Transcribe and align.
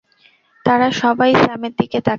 তারা 0.65 0.87
সবাই 1.01 1.31
স্যামের 1.35 1.73
দিকে 1.77 1.97
তাকাচ্ছে। 1.97 2.09